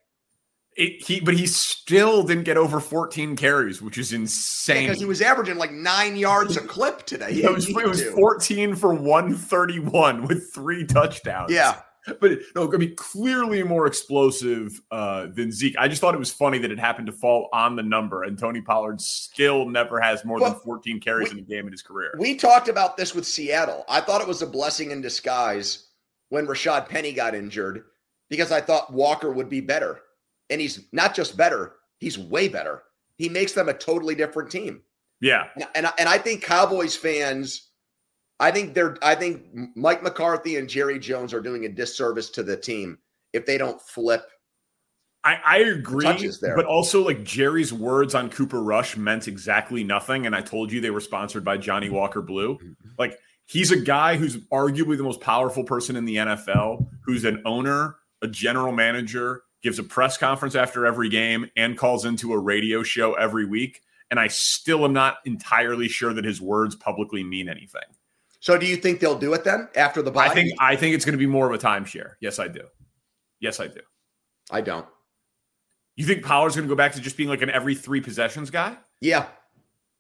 It, 0.76 1.02
he, 1.02 1.18
but 1.18 1.35
he 1.35 1.49
still 1.49 2.23
didn't 2.23 2.45
get 2.45 2.56
over 2.56 2.78
14 2.78 3.35
carries, 3.35 3.83
which 3.83 3.99
is 3.99 4.12
insane. 4.12 4.85
Because 4.85 5.00
he 5.00 5.06
was 5.06 5.21
averaging 5.21 5.56
like 5.56 5.73
nine 5.73 6.14
yards 6.16 6.56
a 6.56 6.61
clip 6.61 7.04
today. 7.04 7.33
He 7.33 7.42
it 7.42 7.52
was, 7.52 7.68
it 7.68 7.75
was 7.75 8.04
14 8.11 8.76
for 8.76 8.95
131 8.95 10.26
with 10.28 10.54
three 10.54 10.87
touchdowns. 10.87 11.50
Yeah. 11.50 11.80
But 12.20 12.38
no, 12.54 12.72
I 12.72 12.76
mean, 12.76 12.94
clearly 12.96 13.62
more 13.64 13.86
explosive 13.86 14.80
uh, 14.90 15.26
than 15.34 15.50
Zeke. 15.50 15.75
I 15.78 15.88
just 15.88 16.00
thought 16.00 16.14
it 16.14 16.18
was 16.18 16.32
funny 16.32 16.58
that 16.58 16.70
it 16.70 16.78
happened 16.78 17.06
to 17.08 17.12
fall 17.12 17.48
on 17.52 17.75
the 17.76 17.82
number, 17.82 18.22
and 18.22 18.38
Tony 18.38 18.60
Pollard 18.60 19.00
still 19.00 19.68
never 19.68 20.00
has 20.00 20.25
more 20.25 20.38
than 20.40 20.54
14 20.54 21.00
carries 21.00 21.32
we- 21.32 21.38
in 21.40 21.44
a 21.44 21.48
game 21.48 21.66
in 21.66 21.72
his 21.72 21.82
career. 21.82 22.14
We 22.18 22.36
talked 22.36 22.68
about 22.68 22.96
this 22.96 23.14
with 23.14 23.26
Seattle. 23.26 23.84
I 23.88 24.00
thought 24.00 24.20
it 24.20 24.28
was 24.28 24.42
a 24.42 24.46
blessing 24.46 24.92
in 24.92 25.00
disguise 25.00 25.88
when 26.28 26.46
Rashad 26.46 26.88
Penny 26.88 27.12
got 27.12 27.34
injured 27.34 27.84
because 28.30 28.52
I 28.52 28.60
thought 28.60 28.92
Walker 28.92 29.30
would 29.32 29.48
be 29.48 29.60
better. 29.60 30.00
And 30.50 30.60
he's 30.60 30.86
not 30.92 31.14
just 31.14 31.36
better, 31.36 31.75
he's 31.98 32.18
way 32.18 32.46
better. 32.48 32.82
He 33.16 33.28
makes 33.28 33.52
them 33.52 33.68
a 33.68 33.75
totally 33.75 34.14
different 34.14 34.50
team. 34.50 34.82
yeah. 35.20 35.48
And, 35.56 35.66
and, 35.75 35.86
I- 35.86 35.92
and 35.98 36.08
I 36.08 36.18
think 36.18 36.42
Cowboys 36.42 36.94
fans, 36.94 37.65
I 38.38 38.50
think 38.50 38.74
they're, 38.74 38.96
I 39.02 39.14
think 39.14 39.44
Mike 39.74 40.02
McCarthy 40.02 40.56
and 40.56 40.68
Jerry 40.68 40.98
Jones 40.98 41.32
are 41.32 41.40
doing 41.40 41.64
a 41.64 41.68
disservice 41.68 42.30
to 42.30 42.42
the 42.42 42.56
team 42.56 42.98
if 43.32 43.46
they 43.46 43.58
don't 43.58 43.80
flip. 43.80 44.28
I, 45.24 45.40
I 45.44 45.58
agree, 45.58 46.30
but 46.40 46.66
also 46.66 47.04
like 47.04 47.24
Jerry's 47.24 47.72
words 47.72 48.14
on 48.14 48.30
Cooper 48.30 48.62
Rush 48.62 48.96
meant 48.96 49.26
exactly 49.26 49.82
nothing. 49.82 50.24
And 50.24 50.36
I 50.36 50.40
told 50.40 50.70
you 50.70 50.80
they 50.80 50.90
were 50.90 51.00
sponsored 51.00 51.44
by 51.44 51.56
Johnny 51.56 51.86
mm-hmm. 51.86 51.96
Walker 51.96 52.22
Blue. 52.22 52.54
Mm-hmm. 52.54 52.90
Like 52.96 53.18
he's 53.44 53.72
a 53.72 53.80
guy 53.80 54.16
who's 54.16 54.36
arguably 54.52 54.96
the 54.96 55.02
most 55.02 55.20
powerful 55.20 55.64
person 55.64 55.96
in 55.96 56.04
the 56.04 56.16
NFL, 56.16 56.86
who's 57.04 57.24
an 57.24 57.42
owner, 57.44 57.96
a 58.22 58.28
general 58.28 58.72
manager, 58.72 59.42
gives 59.64 59.80
a 59.80 59.82
press 59.82 60.16
conference 60.16 60.54
after 60.54 60.86
every 60.86 61.08
game, 61.08 61.50
and 61.56 61.76
calls 61.76 62.04
into 62.04 62.32
a 62.32 62.38
radio 62.38 62.84
show 62.84 63.14
every 63.14 63.46
week. 63.46 63.82
And 64.12 64.20
I 64.20 64.28
still 64.28 64.84
am 64.84 64.92
not 64.92 65.16
entirely 65.24 65.88
sure 65.88 66.14
that 66.14 66.24
his 66.24 66.40
words 66.40 66.76
publicly 66.76 67.24
mean 67.24 67.48
anything. 67.48 67.82
So 68.46 68.56
do 68.56 68.64
you 68.64 68.76
think 68.76 69.00
they'll 69.00 69.18
do 69.18 69.34
it 69.34 69.42
then 69.42 69.68
after 69.74 70.02
the 70.02 70.12
bye? 70.12 70.26
I 70.26 70.28
think 70.28 70.52
I 70.60 70.76
think 70.76 70.94
it's 70.94 71.04
going 71.04 71.14
to 71.14 71.18
be 71.18 71.26
more 71.26 71.52
of 71.52 71.52
a 71.52 71.58
timeshare. 71.58 72.12
Yes, 72.20 72.38
I 72.38 72.46
do. 72.46 72.60
Yes, 73.40 73.58
I 73.58 73.66
do. 73.66 73.80
I 74.52 74.60
don't. 74.60 74.86
You 75.96 76.06
think 76.06 76.24
Pollard's 76.24 76.54
going 76.54 76.68
to 76.68 76.72
go 76.72 76.76
back 76.76 76.92
to 76.92 77.00
just 77.00 77.16
being 77.16 77.28
like 77.28 77.42
an 77.42 77.50
every 77.50 77.74
three 77.74 78.00
possessions 78.00 78.52
guy? 78.52 78.76
Yeah. 79.00 79.26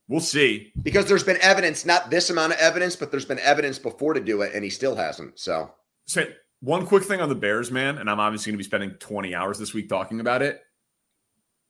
We'll 0.06 0.20
see. 0.20 0.72
Because 0.80 1.06
there's 1.06 1.24
been 1.24 1.38
evidence, 1.40 1.84
not 1.84 2.08
this 2.08 2.30
amount 2.30 2.52
of 2.52 2.60
evidence, 2.60 2.94
but 2.94 3.10
there's 3.10 3.24
been 3.24 3.40
evidence 3.40 3.80
before 3.80 4.14
to 4.14 4.20
do 4.20 4.42
it, 4.42 4.54
and 4.54 4.62
he 4.62 4.70
still 4.70 4.94
hasn't. 4.94 5.40
So 5.40 5.74
So 6.04 6.26
one 6.60 6.86
quick 6.86 7.02
thing 7.02 7.20
on 7.20 7.28
the 7.28 7.34
Bears, 7.34 7.72
man, 7.72 7.98
and 7.98 8.08
I'm 8.08 8.20
obviously 8.20 8.52
going 8.52 8.58
to 8.58 8.64
be 8.64 8.68
spending 8.68 8.90
20 8.90 9.34
hours 9.34 9.58
this 9.58 9.74
week 9.74 9.88
talking 9.88 10.20
about 10.20 10.42
it. 10.42 10.60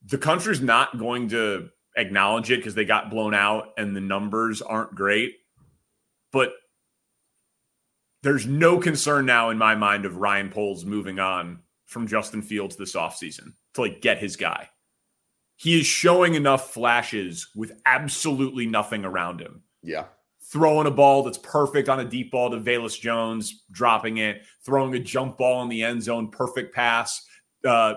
The 0.04 0.18
country's 0.18 0.60
not 0.60 0.98
going 0.98 1.30
to 1.30 1.70
acknowledge 1.96 2.50
it 2.50 2.56
because 2.56 2.74
they 2.74 2.84
got 2.84 3.08
blown 3.08 3.32
out 3.32 3.68
and 3.78 3.96
the 3.96 4.02
numbers 4.02 4.60
aren't 4.60 4.94
great. 4.94 5.36
But 6.32 6.52
there's 8.26 8.44
no 8.44 8.76
concern 8.76 9.24
now 9.24 9.50
in 9.50 9.56
my 9.56 9.76
mind 9.76 10.04
of 10.04 10.16
Ryan 10.16 10.48
Poles 10.48 10.84
moving 10.84 11.20
on 11.20 11.60
from 11.84 12.08
Justin 12.08 12.42
Fields 12.42 12.74
this 12.74 12.96
offseason 12.96 13.52
to 13.74 13.82
like 13.82 14.00
get 14.00 14.18
his 14.18 14.34
guy. 14.34 14.68
He 15.54 15.78
is 15.78 15.86
showing 15.86 16.34
enough 16.34 16.72
flashes 16.72 17.46
with 17.54 17.80
absolutely 17.86 18.66
nothing 18.66 19.04
around 19.04 19.40
him 19.40 19.62
yeah. 19.80 20.06
throwing 20.50 20.88
a 20.88 20.90
ball 20.90 21.22
that's 21.22 21.38
perfect 21.38 21.88
on 21.88 22.00
a 22.00 22.04
deep 22.04 22.32
ball 22.32 22.50
to 22.50 22.56
Velus 22.56 23.00
Jones, 23.00 23.62
dropping 23.70 24.16
it, 24.16 24.42
throwing 24.64 24.92
a 24.96 24.98
jump 24.98 25.38
ball 25.38 25.62
in 25.62 25.68
the 25.68 25.84
end 25.84 26.02
zone, 26.02 26.28
perfect 26.28 26.74
pass. 26.74 27.24
Uh, 27.64 27.94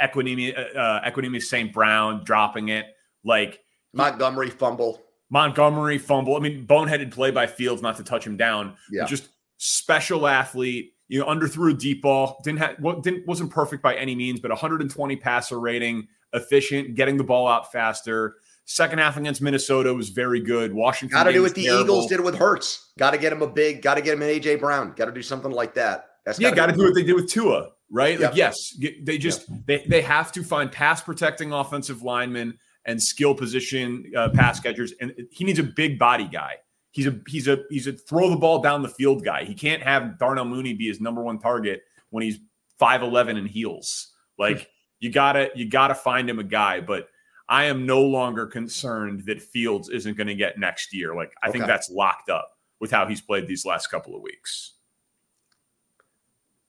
Equanimeous, 0.00 0.76
uh, 0.76 1.00
Equanimeous 1.00 1.42
St. 1.42 1.72
Brown 1.72 2.22
dropping 2.22 2.68
it. 2.68 2.86
Like 3.24 3.58
Montgomery 3.92 4.50
fumble. 4.50 5.02
Montgomery 5.28 5.98
fumble. 5.98 6.36
I 6.36 6.38
mean, 6.38 6.68
boneheaded 6.68 7.10
play 7.10 7.32
by 7.32 7.48
Fields 7.48 7.82
not 7.82 7.96
to 7.96 8.04
touch 8.04 8.24
him 8.24 8.36
down. 8.36 8.76
Yeah. 8.88 9.06
Just 9.06 9.28
special 9.62 10.26
athlete. 10.26 10.94
You 11.08 11.20
know, 11.20 11.26
underthrew 11.26 11.72
a 11.72 11.76
deep 11.76 12.02
ball. 12.02 12.40
Didn't 12.42 12.58
have 12.58 13.02
didn't 13.02 13.26
wasn't 13.26 13.50
perfect 13.50 13.82
by 13.82 13.94
any 13.94 14.14
means, 14.14 14.40
but 14.40 14.50
120 14.50 15.16
passer 15.16 15.60
rating, 15.60 16.08
efficient, 16.32 16.94
getting 16.94 17.16
the 17.16 17.24
ball 17.24 17.46
out 17.46 17.70
faster. 17.70 18.36
Second 18.64 19.00
half 19.00 19.16
against 19.16 19.42
Minnesota 19.42 19.92
was 19.92 20.08
very 20.08 20.40
good. 20.40 20.72
Washington 20.72 21.16
Got 21.16 21.24
to 21.24 21.32
do 21.32 21.42
what 21.42 21.54
the 21.54 21.64
terrible. 21.64 21.82
Eagles 21.82 22.06
did 22.06 22.20
with 22.20 22.36
Hurts. 22.36 22.92
Got 22.98 23.10
to 23.10 23.18
get 23.18 23.32
him 23.32 23.42
a 23.42 23.46
big. 23.46 23.82
Got 23.82 23.96
to 23.96 24.00
get 24.00 24.14
him 24.14 24.22
an 24.22 24.28
AJ 24.28 24.60
Brown. 24.60 24.94
Got 24.96 25.06
to 25.06 25.12
do 25.12 25.22
something 25.22 25.50
like 25.50 25.74
that. 25.74 26.06
That's 26.24 26.40
Yeah, 26.40 26.54
got 26.54 26.66
to 26.66 26.72
do 26.72 26.84
what 26.84 26.94
they 26.94 27.02
did 27.02 27.14
with 27.14 27.28
Tua, 27.28 27.70
right? 27.90 28.18
Like, 28.18 28.34
yes, 28.34 28.76
they 29.02 29.18
just 29.18 29.46
they 29.66 29.84
they 29.86 30.00
have 30.00 30.32
to 30.32 30.42
find 30.42 30.72
pass 30.72 31.02
protecting 31.02 31.52
offensive 31.52 32.02
linemen 32.02 32.58
and 32.86 33.02
skill 33.02 33.34
position 33.34 34.10
uh, 34.16 34.30
pass 34.30 34.60
catchers, 34.60 34.94
and 35.00 35.12
he 35.30 35.44
needs 35.44 35.58
a 35.58 35.64
big 35.64 35.98
body 35.98 36.28
guy. 36.28 36.54
He's 36.92 37.06
a 37.06 37.18
he's 37.26 37.48
a 37.48 37.64
he's 37.70 37.86
a 37.86 37.92
throw 37.92 38.30
the 38.30 38.36
ball 38.36 38.60
down 38.60 38.82
the 38.82 38.88
field 38.88 39.24
guy. 39.24 39.44
He 39.44 39.54
can't 39.54 39.82
have 39.82 40.18
Darnell 40.18 40.44
Mooney 40.44 40.74
be 40.74 40.86
his 40.86 41.00
number 41.00 41.22
one 41.22 41.38
target 41.38 41.82
when 42.10 42.22
he's 42.22 42.38
five 42.78 43.02
eleven 43.02 43.36
and 43.36 43.48
heels. 43.48 44.12
Like 44.38 44.58
hmm. 44.58 44.64
you 45.00 45.10
gotta 45.10 45.50
you 45.54 45.68
gotta 45.68 45.94
find 45.94 46.30
him 46.30 46.38
a 46.38 46.44
guy, 46.44 46.80
but. 46.80 47.08
I 47.48 47.64
am 47.64 47.84
no 47.84 48.00
longer 48.00 48.46
concerned 48.46 49.24
that 49.26 49.42
Fields 49.42 49.90
isn't 49.90 50.16
going 50.16 50.28
to 50.28 50.34
get 50.34 50.58
next 50.58 50.94
year. 50.94 51.14
Like 51.14 51.34
I 51.42 51.50
think 51.50 51.66
that's 51.66 51.90
locked 51.90 52.30
up 52.30 52.50
with 52.80 52.90
how 52.90 53.06
he's 53.06 53.20
played 53.20 53.46
these 53.46 53.66
last 53.66 53.88
couple 53.88 54.16
of 54.16 54.22
weeks. 54.22 54.72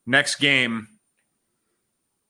Next 0.06 0.36
game. 0.36 0.90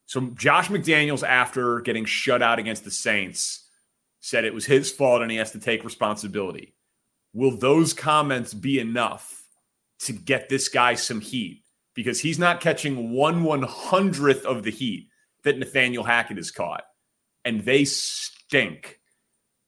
So 0.05 0.21
Josh 0.35 0.67
McDaniels, 0.67 1.27
after 1.27 1.81
getting 1.81 2.05
shut 2.05 2.41
out 2.41 2.59
against 2.59 2.83
the 2.83 2.91
Saints, 2.91 3.67
said 4.19 4.45
it 4.45 4.53
was 4.53 4.65
his 4.65 4.91
fault 4.91 5.21
and 5.21 5.31
he 5.31 5.38
has 5.38 5.51
to 5.51 5.59
take 5.59 5.83
responsibility. 5.83 6.75
Will 7.33 7.57
those 7.57 7.93
comments 7.93 8.53
be 8.53 8.79
enough 8.79 9.43
to 9.99 10.13
get 10.13 10.49
this 10.49 10.69
guy 10.69 10.93
some 10.93 11.19
heat? 11.19 11.63
Because 11.95 12.19
he's 12.19 12.39
not 12.39 12.61
catching 12.61 13.11
one 13.11 13.43
one 13.43 13.63
hundredth 13.63 14.45
of 14.45 14.63
the 14.63 14.71
heat 14.71 15.09
that 15.43 15.57
Nathaniel 15.57 16.03
Hackett 16.03 16.37
has 16.37 16.51
caught, 16.51 16.83
and 17.45 17.63
they 17.63 17.85
stink. 17.85 18.99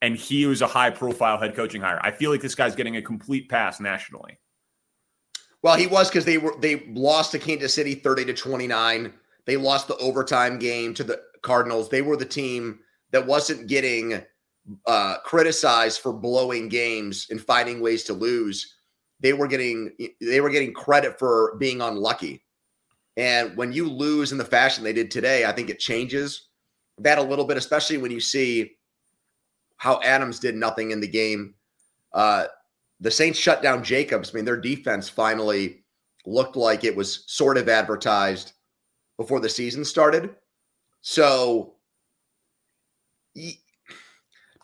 And 0.02 0.16
he 0.16 0.46
was 0.46 0.62
a 0.62 0.68
high 0.68 0.92
profile 0.92 1.40
head 1.40 1.56
coaching 1.56 1.82
hire. 1.82 2.00
I 2.02 2.12
feel 2.12 2.30
like 2.30 2.42
this 2.42 2.54
guy's 2.54 2.76
getting 2.76 2.98
a 2.98 3.02
complete 3.02 3.50
pass 3.50 3.80
nationally. 3.80 4.38
Well, 5.64 5.78
he 5.78 5.88
was 5.88 6.10
because 6.10 6.26
they 6.26 6.38
were 6.38 6.56
they 6.60 6.86
lost 6.90 7.32
to 7.32 7.40
Kansas 7.40 7.74
City 7.74 7.96
30 7.96 8.26
to 8.26 8.34
29. 8.34 9.14
They 9.46 9.58
lost 9.58 9.88
the 9.88 9.98
overtime 9.98 10.60
game 10.60 10.94
to 10.94 11.04
the 11.04 11.22
Cardinals. 11.42 11.90
They 11.90 12.04
were 12.04 12.18
the 12.18 12.26
team 12.26 12.80
that 13.12 13.26
wasn't 13.26 13.68
getting 13.68 14.22
uh, 14.88 15.18
criticized 15.24 16.02
for 16.02 16.14
blowing 16.14 16.70
games 16.70 17.28
and 17.30 17.42
finding 17.42 17.80
ways 17.82 18.04
to 18.06 18.14
lose. 18.14 18.76
They 19.20 19.34
were 19.34 19.48
getting 19.48 19.92
they 20.20 20.42
were 20.42 20.50
getting 20.50 20.74
credit 20.74 21.18
for 21.18 21.56
being 21.60 21.82
unlucky. 21.82 22.44
And 23.18 23.56
when 23.56 23.72
you 23.72 23.90
lose 23.90 24.32
in 24.32 24.38
the 24.38 24.46
fashion 24.46 24.84
they 24.84 24.94
did 24.94 25.10
today, 25.10 25.46
I 25.46 25.52
think 25.52 25.70
it 25.70 25.80
changes 25.80 26.50
that 26.98 27.18
a 27.18 27.24
little 27.24 27.46
bit, 27.46 27.58
especially 27.58 27.98
when 27.98 28.12
you 28.12 28.20
see 28.20 28.78
how 29.78 30.02
Adams 30.02 30.40
did 30.40 30.56
nothing 30.56 30.92
in 30.92 31.00
the 31.00 31.08
game. 31.08 31.54
Uh, 32.14 32.46
the 33.00 33.12
Saints 33.12 33.38
shut 33.38 33.62
down 33.62 33.84
Jacobs. 33.84 34.32
I 34.32 34.36
mean, 34.36 34.46
their 34.46 34.60
defense 34.60 35.10
finally 35.10 35.84
looked 36.26 36.56
like 36.56 36.84
it 36.84 36.96
was 36.96 37.24
sort 37.28 37.58
of 37.58 37.70
advertised 37.70 38.54
before 39.18 39.40
the 39.40 39.50
season 39.50 39.86
started. 39.86 40.36
So, 41.02 41.76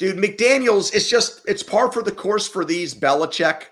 dude, 0.01 0.17
McDaniels, 0.17 0.95
it's 0.95 1.07
just, 1.07 1.41
it's 1.47 1.61
par 1.61 1.91
for 1.91 2.01
the 2.01 2.11
course 2.11 2.47
for 2.47 2.65
these 2.65 2.95
Belichick 2.95 3.65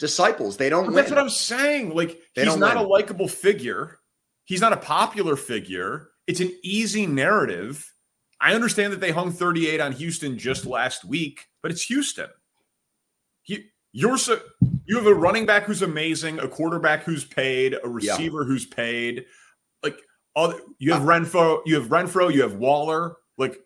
disciples. 0.00 0.56
They 0.56 0.68
don't 0.68 0.92
that's 0.92 1.10
what 1.10 1.18
I'm 1.20 1.28
saying. 1.30 1.94
Like 1.94 2.20
They 2.34 2.42
he's 2.42 2.56
don't 2.56 2.60
win. 2.60 2.76
a 2.76 2.82
likable 2.82 3.28
figure. 3.28 4.00
He's 4.46 4.60
not 4.60 4.72
a 4.72 4.76
popular 4.76 5.36
figure. 5.36 6.08
It's 6.26 6.40
an 6.40 6.52
easy 6.64 7.06
narrative. 7.06 7.88
I 8.40 8.54
understand 8.54 8.92
that 8.94 9.00
they 9.00 9.12
hung 9.12 9.30
38 9.30 9.80
on 9.80 9.92
Houston 9.92 10.36
just 10.36 10.66
last 10.66 11.04
week, 11.04 11.46
but 11.62 11.70
it's 11.70 11.82
Houston. 11.82 12.30
He, 13.42 13.66
you're 13.92 14.18
so 14.18 14.40
you 14.86 14.96
have 14.96 15.06
a 15.06 15.14
running 15.14 15.46
back 15.46 15.62
who's 15.62 15.82
amazing, 15.82 16.40
a 16.40 16.48
quarterback 16.48 17.04
who's 17.04 17.24
paid, 17.24 17.76
a 17.80 17.88
receiver 17.88 18.44
who's 18.44 18.66
paid. 18.66 19.24
Like 19.84 20.00
all 20.34 20.52
you 20.80 20.92
have 20.92 21.02
uh, 21.02 21.06
Renfrow, 21.06 21.60
you 21.64 21.76
have 21.76 21.90
Renfrow, 21.90 22.34
you 22.34 22.42
have 22.42 22.56
Waller. 22.56 23.18
Like 23.38 23.60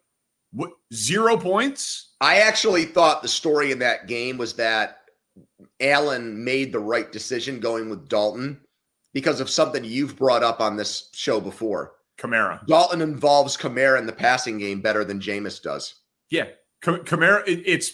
what? 0.52 0.70
Zero 0.92 1.36
points. 1.36 2.14
I 2.20 2.38
actually 2.38 2.84
thought 2.84 3.22
the 3.22 3.28
story 3.28 3.72
in 3.72 3.78
that 3.80 4.06
game 4.06 4.38
was 4.38 4.54
that 4.54 4.98
Allen 5.80 6.42
made 6.44 6.72
the 6.72 6.80
right 6.80 7.10
decision 7.12 7.60
going 7.60 7.88
with 7.88 8.08
Dalton 8.08 8.60
because 9.12 9.40
of 9.40 9.50
something 9.50 9.84
you've 9.84 10.16
brought 10.16 10.42
up 10.42 10.60
on 10.60 10.76
this 10.76 11.10
show 11.12 11.40
before. 11.40 11.92
Kamara. 12.18 12.66
Dalton 12.66 13.00
involves 13.00 13.56
Kamara 13.56 13.98
in 13.98 14.06
the 14.06 14.12
passing 14.12 14.58
game 14.58 14.80
better 14.80 15.04
than 15.04 15.20
Jameis 15.20 15.62
does. 15.62 15.94
Yeah, 16.30 16.46
Kamara. 16.82 17.46
It, 17.46 17.62
it's 17.64 17.92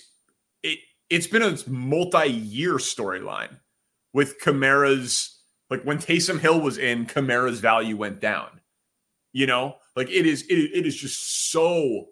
it 0.62 0.78
it's 1.10 1.26
been 1.26 1.42
a 1.42 1.56
multi-year 1.68 2.74
storyline 2.74 3.58
with 4.14 4.40
Kamara's 4.40 5.42
like 5.70 5.82
when 5.82 5.98
Taysom 5.98 6.40
Hill 6.40 6.60
was 6.60 6.78
in, 6.78 7.06
Kamara's 7.06 7.60
value 7.60 7.96
went 7.96 8.20
down. 8.20 8.60
You 9.32 9.46
know, 9.46 9.76
like 9.94 10.08
it 10.08 10.26
is 10.26 10.42
it, 10.42 10.54
it 10.54 10.86
is 10.86 10.96
just 10.96 11.50
so 11.50 12.06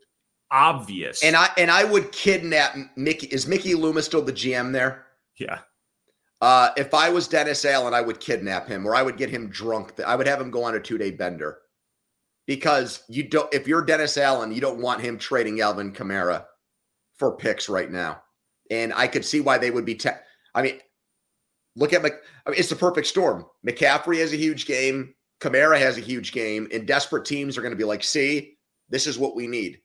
obvious. 0.52 1.24
And 1.24 1.34
I 1.34 1.48
and 1.56 1.70
I 1.70 1.82
would 1.82 2.12
kidnap 2.12 2.76
Mickey. 2.96 3.26
Is 3.28 3.48
Mickey 3.48 3.74
Loomis 3.74 4.06
still 4.06 4.22
the 4.22 4.32
GM 4.32 4.72
there? 4.72 5.06
Yeah. 5.38 5.60
Uh, 6.40 6.70
if 6.76 6.92
I 6.92 7.08
was 7.08 7.28
Dennis 7.28 7.64
Allen, 7.64 7.94
I 7.94 8.00
would 8.00 8.20
kidnap 8.20 8.68
him 8.68 8.86
or 8.86 8.94
I 8.94 9.02
would 9.02 9.16
get 9.16 9.30
him 9.30 9.48
drunk. 9.48 9.98
I 10.04 10.16
would 10.16 10.26
have 10.26 10.40
him 10.40 10.50
go 10.50 10.64
on 10.64 10.74
a 10.74 10.80
two 10.80 10.98
day 10.98 11.10
bender 11.10 11.58
because 12.46 13.02
you 13.08 13.22
don't. 13.28 13.52
If 13.52 13.66
you're 13.66 13.84
Dennis 13.84 14.16
Allen, 14.16 14.52
you 14.52 14.60
don't 14.60 14.82
want 14.82 15.00
him 15.00 15.18
trading 15.18 15.60
Alvin 15.60 15.92
Kamara 15.92 16.44
for 17.18 17.36
picks 17.36 17.68
right 17.68 17.90
now. 17.90 18.22
And 18.70 18.92
I 18.92 19.06
could 19.06 19.24
see 19.24 19.40
why 19.40 19.58
they 19.58 19.70
would 19.70 19.84
be. 19.84 19.94
Te- 19.94 20.10
I 20.54 20.62
mean, 20.62 20.78
look 21.76 21.92
at 21.92 22.02
Mc. 22.02 22.14
I 22.46 22.50
mean, 22.50 22.58
it's 22.58 22.70
the 22.70 22.76
perfect 22.76 23.06
storm. 23.06 23.46
McCaffrey 23.66 24.18
has 24.18 24.32
a 24.32 24.36
huge 24.36 24.66
game. 24.66 25.14
Kamara 25.40 25.78
has 25.78 25.96
a 25.96 26.02
huge 26.02 26.32
game, 26.32 26.68
and 26.72 26.86
desperate 26.86 27.24
teams 27.24 27.56
are 27.56 27.62
going 27.62 27.72
to 27.72 27.76
be 27.76 27.84
like, 27.84 28.02
"See, 28.02 28.56
this 28.88 29.06
is 29.06 29.18
what 29.18 29.36
we 29.36 29.46
need." 29.46 29.80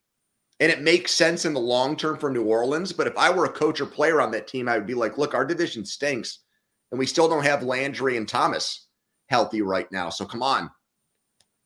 And 0.59 0.71
it 0.71 0.81
makes 0.81 1.11
sense 1.11 1.45
in 1.45 1.53
the 1.53 1.59
long 1.59 1.95
term 1.95 2.17
for 2.17 2.31
New 2.31 2.45
Orleans. 2.45 2.91
But 2.91 3.07
if 3.07 3.17
I 3.17 3.29
were 3.29 3.45
a 3.45 3.49
coach 3.49 3.79
or 3.79 3.85
player 3.85 4.19
on 4.19 4.31
that 4.31 4.47
team, 4.47 4.67
I 4.67 4.77
would 4.77 4.87
be 4.87 4.95
like, 4.95 5.17
look, 5.17 5.33
our 5.33 5.45
division 5.45 5.85
stinks. 5.85 6.39
And 6.91 6.97
we 6.97 7.05
still 7.05 7.27
don't 7.27 7.43
have 7.43 7.63
Landry 7.63 8.17
and 8.17 8.27
Thomas 8.27 8.87
healthy 9.27 9.61
right 9.61 9.91
now. 9.91 10.09
So 10.09 10.25
come 10.25 10.41
on, 10.41 10.71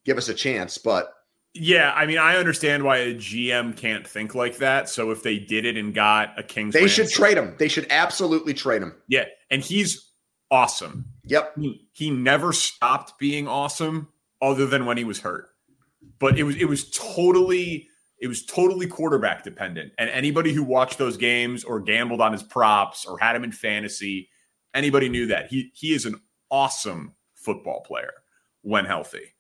give 0.05 0.17
us 0.17 0.29
a 0.29 0.33
chance. 0.33 0.77
But 0.77 1.13
yeah, 1.53 1.91
I 1.95 2.05
mean, 2.05 2.17
I 2.17 2.38
understand 2.38 2.83
why 2.83 2.98
a 2.98 3.13
GM 3.13 3.75
can't 3.75 4.07
think 4.07 4.36
like 4.36 4.57
that. 4.57 4.89
So 4.89 5.12
if 5.12 5.21
they 5.21 5.38
did 5.38 5.65
it 5.65 5.77
and 5.77 5.93
got 5.93 6.38
a 6.39 6.43
Kings, 6.43 6.74
they 6.74 6.88
should 6.88 7.10
trade 7.10 7.38
him. 7.38 7.55
They 7.60 7.67
should 7.67 7.88
absolutely 7.89 8.53
trade 8.53 8.81
him. 8.81 8.95
Yeah, 9.07 9.25
and 9.50 9.62
he's 9.62 10.12
awesome. 10.50 11.05
Yep, 11.25 11.53
he, 11.60 11.88
he 11.91 12.10
never 12.10 12.53
stopped 12.53 13.19
being 13.19 13.48
awesome, 13.48 14.07
other 14.41 14.65
than 14.65 14.86
when 14.86 14.98
he 14.98 15.03
was 15.03 15.19
hurt. 15.19 15.50
But 16.19 16.39
it 16.39 16.43
was 16.43 16.55
it 16.55 16.65
was 16.65 16.89
totally 16.89 17.89
it 18.21 18.27
was 18.27 18.45
totally 18.45 18.85
quarterback 18.85 19.43
dependent. 19.43 19.91
And 19.97 20.09
anybody 20.11 20.53
who 20.53 20.63
watched 20.63 20.99
those 20.99 21.17
games 21.17 21.63
or 21.63 21.79
gambled 21.79 22.21
on 22.21 22.31
his 22.31 22.43
props 22.43 23.03
or 23.03 23.17
had 23.17 23.35
him 23.35 23.43
in 23.43 23.51
fantasy, 23.51 24.29
anybody 24.75 25.09
knew 25.09 25.25
that 25.27 25.47
he 25.47 25.71
he 25.73 25.93
is 25.93 26.05
an 26.05 26.21
awesome 26.51 27.15
football 27.33 27.81
player 27.81 28.13
when 28.61 28.85
healthy. 28.85 29.33